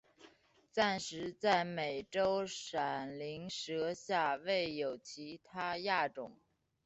[0.71, 6.39] 暂时在美洲闪鳞蛇下未有其它亚种。